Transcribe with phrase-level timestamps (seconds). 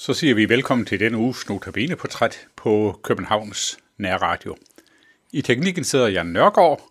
[0.00, 4.56] Så siger vi velkommen til denne uges Notabene-portræt på Københavns Nærradio.
[5.32, 6.90] I teknikken sidder Jan Nørgaard,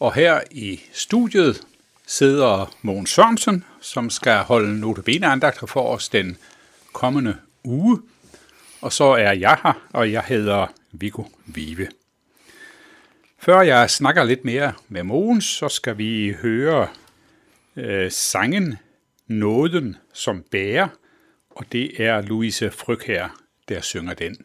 [0.00, 1.66] og her i studiet
[2.06, 6.36] sidder Mogens Sørensen, som skal holde Notabene-andagter for os den
[6.92, 8.02] kommende uge.
[8.80, 11.88] Og så er jeg her, og jeg hedder Viggo Vive.
[13.38, 16.88] Før jeg snakker lidt mere med Mogens, så skal vi høre
[17.76, 18.78] øh, sangen
[19.26, 20.88] Nåden som bærer,
[21.56, 22.70] og det er Louise
[23.06, 23.28] her,
[23.68, 24.36] der synger den.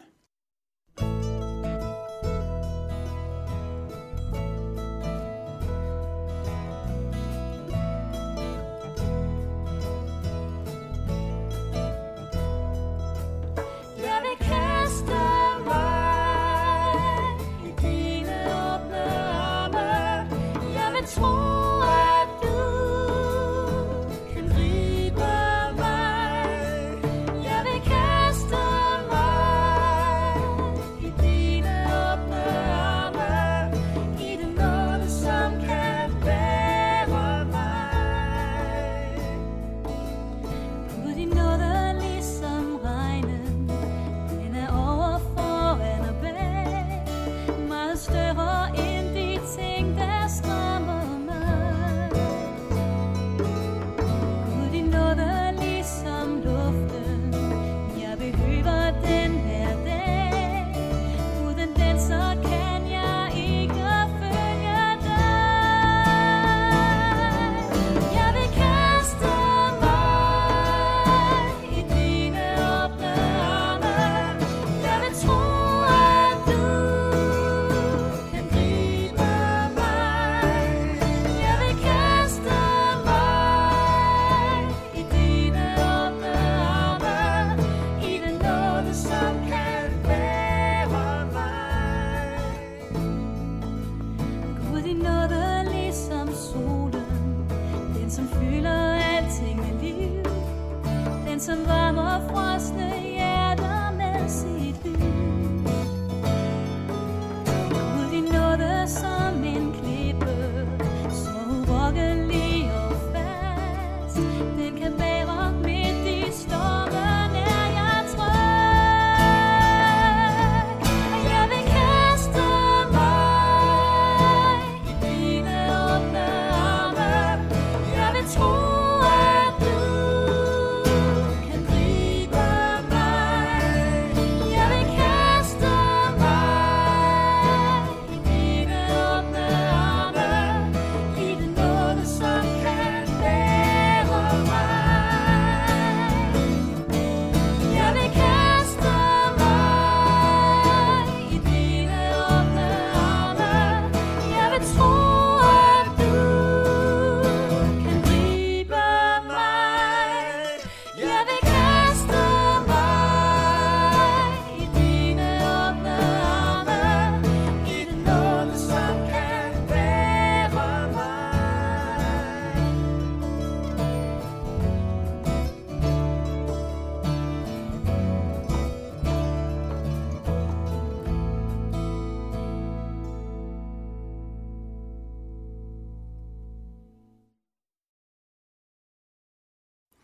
[101.42, 105.31] som varmer frosne hjerter med sit lys.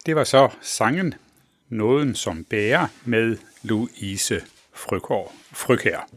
[0.08, 1.14] Det var så sangen
[1.70, 4.42] Nåden som bærer med Louise
[4.74, 6.10] Frøkår, Frøkær.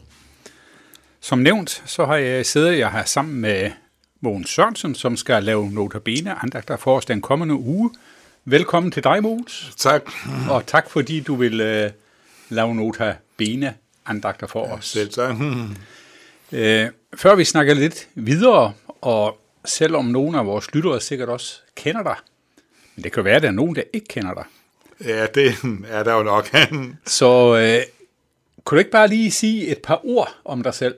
[1.19, 3.71] Som nævnt, så har jeg siddet jeg her sammen med
[4.21, 7.91] Mogens Sørensen, som skal lave notabene andagter for os den kommende uge.
[8.45, 9.73] Velkommen til dig, Mogens.
[9.77, 10.01] Tak.
[10.49, 11.91] Og tak, fordi du vil uh,
[12.49, 13.73] lave notabene
[14.05, 14.85] andagter for os.
[14.85, 15.35] Selv tak.
[16.51, 16.57] Uh,
[17.15, 22.15] før vi snakker lidt videre, og selvom nogle af vores lyttere sikkert også kender dig,
[22.95, 24.43] men det kan være, at der er nogen, der ikke kender dig.
[25.05, 25.55] Ja, det
[25.87, 26.49] er der jo nok.
[27.05, 27.83] Så øh,
[28.63, 30.95] kunne du ikke bare lige sige et par ord om dig selv?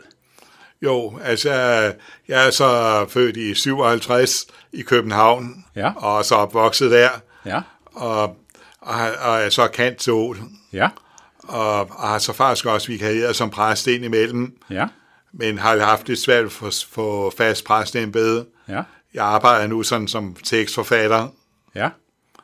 [0.82, 1.52] Jo, altså,
[2.28, 5.94] jeg er så født i 57 i København, ja.
[5.96, 7.10] og så opvokset der,
[7.46, 7.62] ja.
[7.86, 8.24] og,
[8.82, 10.38] og, og er så kant til Ol.
[10.74, 10.90] Ja.
[11.44, 14.88] Og, og har så faktisk også vikarieret som præst ind imellem, ja.
[15.34, 18.46] men har haft det svært for, for fast præstembede.
[18.70, 18.82] Ja.
[19.14, 21.28] Jeg arbejder nu sådan som tekstforfatter,
[21.76, 21.90] Ja,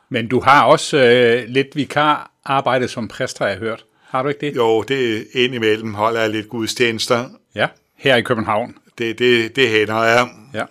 [0.10, 3.86] men du har også øh, lidt vikar arbejde som præst, har jeg hørt.
[4.08, 4.56] Har du ikke det?
[4.56, 7.30] Jo, det indimellem holder jeg lidt gudstjenester.
[7.56, 8.76] Ja, her i København.
[8.98, 10.30] Det, det, det hænder jeg.
[10.54, 10.66] Ja.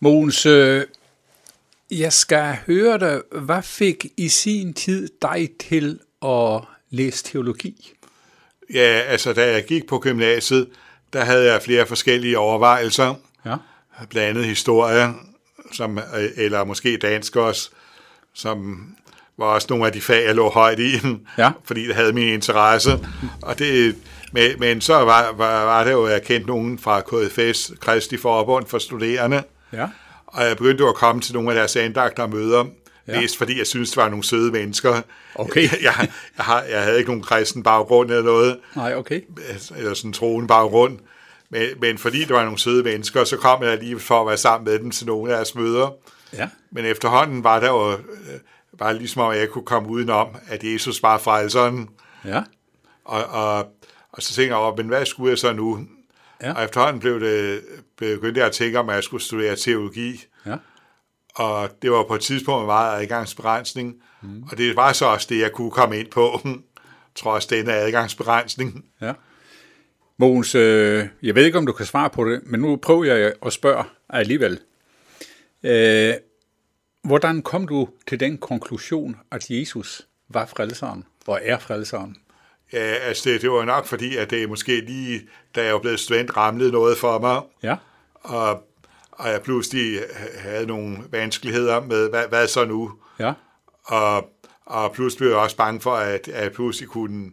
[0.00, 0.84] Mogens, øh,
[1.90, 6.60] jeg skal høre dig, hvad fik i sin tid dig til at
[6.90, 7.92] læse teologi?
[8.74, 10.68] Ja, altså da jeg gik på gymnasiet,
[11.12, 13.14] der havde jeg flere forskellige overvejelser.
[13.46, 13.56] Ja.
[14.10, 15.14] Blandt andet historie,
[15.72, 15.98] som,
[16.36, 17.70] eller måske dansk også,
[18.34, 18.86] som
[19.38, 20.92] var også nogle af de fag, jeg lå højt i,
[21.38, 21.50] Ja.
[21.64, 22.90] fordi det havde min interesse.
[23.42, 23.96] Og det,
[24.32, 28.16] men, men så var, var, var det jo, at jeg kendte nogen fra KFS, Kristi
[28.16, 29.42] Forbund for Studerende,
[29.72, 29.88] Ja.
[30.26, 32.64] og jeg begyndte jo at komme til nogle af deres andagter og møder,
[33.08, 33.20] Ja.
[33.20, 35.00] mest fordi jeg synes det var nogle søde mennesker.
[35.34, 35.62] Okay.
[35.72, 35.94] Jeg, jeg,
[36.36, 39.20] jeg, har, jeg havde ikke nogen kristen baggrund eller noget, Nej, okay.
[39.76, 40.98] eller sådan en troende baggrund,
[41.52, 44.36] men, men fordi det var nogle søde mennesker, så kom jeg lige for at være
[44.36, 45.90] sammen med dem til nogle af deres møder.
[46.32, 46.48] Ja.
[46.70, 47.98] Men efterhånden var der jo øh,
[48.78, 51.88] bare ligesom, at jeg kunne komme udenom, at Jesus var frelseren.
[52.24, 52.42] Ja.
[53.04, 53.66] Og, og,
[54.12, 55.86] og så tænkte jeg over, men hvad skulle jeg så nu?
[56.42, 56.52] Ja.
[56.52, 57.60] Og efterhånden blev det,
[57.98, 60.24] begyndte jeg at tænke om, at jeg skulle studere teologi.
[60.46, 60.56] Ja.
[61.34, 63.94] Og det var på et tidspunkt meget adgangsbegrænsning.
[64.22, 64.42] Mm.
[64.50, 66.40] Og det var så også det, jeg kunne komme ind på,
[67.14, 68.84] trods denne adgangsbegrænsning.
[69.00, 69.12] Ja.
[70.22, 73.32] Mogens, øh, jeg ved ikke, om du kan svare på det, men nu prøver jeg
[73.46, 74.60] at spørge alligevel.
[75.62, 76.14] Øh,
[77.04, 82.16] hvordan kom du til den konklusion, at Jesus var frelseren og er frelseren?
[82.72, 85.20] Ja, altså det, det var nok fordi, at det måske lige,
[85.54, 87.42] da jeg var blevet student, ramlede noget for mig.
[87.62, 87.76] Ja.
[88.14, 88.50] Og,
[89.12, 90.00] og jeg pludselig
[90.38, 92.92] havde nogle vanskeligheder med, hvad, hvad så nu?
[93.18, 93.32] Ja.
[93.84, 94.30] Og,
[94.66, 97.30] og pludselig blev jeg også bange for, at, at jeg pludselig kunne,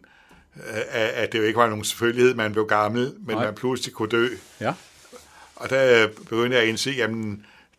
[0.90, 3.44] at det jo ikke var nogen selvfølgelighed, man blev gammel, men Nej.
[3.44, 4.28] man pludselig kunne dø.
[4.60, 4.74] Ja.
[5.56, 7.10] Og der begyndte jeg at indse, at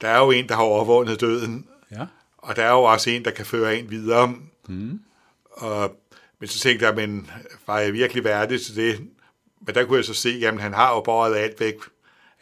[0.02, 2.06] der er jo en, der har overvundet døden, Ja.
[2.38, 4.36] og der er jo også en, der kan føre en videre.
[4.68, 5.00] Mm.
[5.52, 5.96] Og,
[6.40, 7.32] men så tænkte jeg, men
[7.68, 9.00] var jeg virkelig værdig til det?
[9.66, 11.76] Men der kunne jeg så se, at han har jo båret alt væk.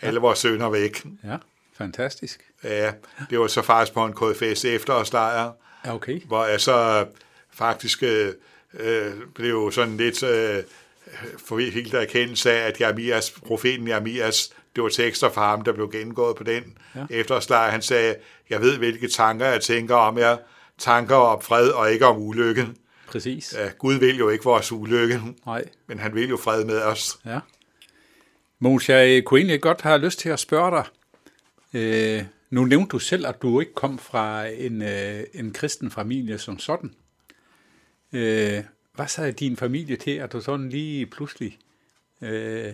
[0.02, 1.06] Alle vores sønner væk.
[1.24, 1.38] Ja.
[1.78, 2.42] Fantastisk.
[2.64, 2.92] Ja,
[3.30, 5.52] det var så faktisk på en KFS efterårslejr,
[5.86, 6.22] Ja, okay.
[6.26, 7.06] hvor jeg så
[7.52, 8.04] faktisk
[8.74, 10.64] øh, øh, blev sådan lidt øh,
[11.38, 16.36] forvildt erkendelse af, at Jeremias, profeten Jeremias, det var tekster fra ham, der blev gennemgået
[16.36, 17.06] på den Ja.
[17.10, 17.72] efterårslejr.
[17.72, 18.16] Han sagde,
[18.50, 20.38] jeg ved, hvilke tanker jeg tænker om jer.
[20.78, 22.68] Tanker om fred og ikke om ulykke.
[23.08, 23.56] Præcis.
[23.58, 25.66] Ja, Gud vil jo ikke vores ulykke, Nej.
[25.88, 27.20] men han vil jo fred med os.
[27.26, 27.40] Ja.
[28.60, 30.86] Mogens, jeg kunne egentlig godt have lyst til at spørge dig.
[31.74, 36.38] Øh, nu nævnte du selv, at du ikke kom fra en, øh, en kristen familie
[36.38, 36.94] som sådan.
[38.14, 38.64] Øh,
[38.96, 41.58] hvad sagde din familie til, at du sådan lige pludselig
[42.22, 42.74] øh,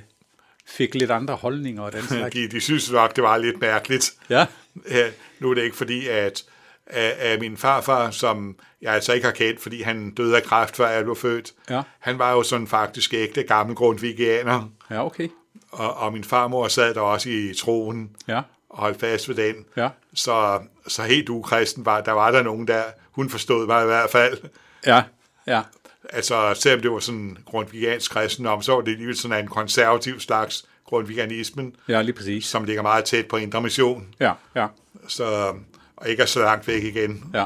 [0.67, 2.33] fik lidt andre holdninger og den slags?
[2.35, 4.13] De, de synes nok, det var lidt mærkeligt.
[4.29, 4.45] Ja,
[4.89, 5.09] Ja,
[5.39, 6.43] nu er det ikke fordi, at,
[6.87, 10.75] at, at min farfar, som jeg altså ikke har kendt, fordi han døde af kræft,
[10.75, 11.81] før jeg blev født, Ja.
[11.99, 15.29] han var jo sådan faktisk ægte gammel grundvigianer, ja okay.
[15.71, 19.55] og, og min farmor sad der også i troen Ja, og holdt fast ved den.
[19.77, 23.85] ja, Så, så helt ukristen var, der var der nogen der, hun forstod mig i
[23.85, 24.37] hvert fald.
[24.85, 25.03] ja,
[25.47, 25.61] ja,
[26.09, 30.65] Altså, selvom det var sådan grundvigiansk kristendom, så var det alligevel sådan en konservativ slags
[30.85, 32.45] grundvigianismen, ja, lige præcis.
[32.45, 34.67] som ligger meget tæt på indre mission, Ja, ja,
[35.07, 35.53] så,
[35.97, 37.23] og ikke er så langt væk igen.
[37.33, 37.45] ja.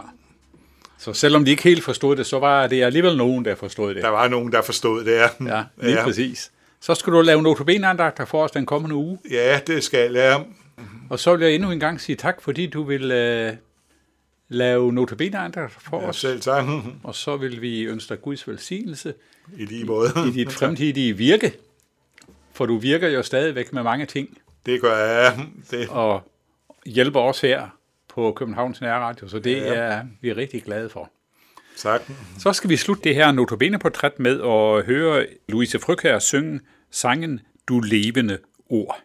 [0.98, 4.04] Så selvom de ikke helt forstod det, så var det alligevel nogen, der forstod det.
[4.04, 5.12] Der var nogen, der forstod det.
[5.12, 6.04] Ja, Ja, lige ja.
[6.04, 6.52] præcis.
[6.82, 9.18] Så skal du lave notobenandagter for os den kommende uge.
[9.32, 10.46] ja det skal jeg.
[11.10, 13.54] Og så vil jeg endnu en gang sige tak, fordi du vil øh,
[14.50, 16.16] lave notobenandagter for Ja, os.
[16.20, 16.66] selv tak.
[17.04, 19.14] Og så vil vi ønske dig Guds velsignelse
[19.58, 20.10] I lige måde.
[20.28, 21.54] i dit fremtidige virke.
[22.54, 25.46] For du virker jo stadigvæk med mange ting, Det gør jeg.
[25.72, 26.32] Det, og
[26.86, 27.68] hjælper os her
[28.10, 29.74] på Københavns Nærradio, så det Ja.
[29.74, 31.12] er vi rigtig glade for.
[31.78, 32.02] tak.
[32.40, 36.60] Så skal vi slutte det her notabene-portræt med at høre Louise Frøkær synge
[36.92, 38.38] sangen Du levende
[38.70, 39.00] ord.